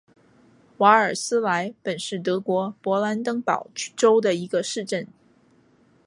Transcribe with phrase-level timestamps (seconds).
[0.79, 5.07] 瓦尔斯莱本是德国勃兰登堡州的一个市镇。